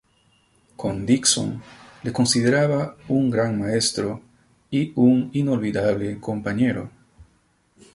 [0.77, 1.59] Conde Dixon
[2.05, 4.19] le consideraba "un gran maestro
[4.71, 6.89] y un inolvidable compañero".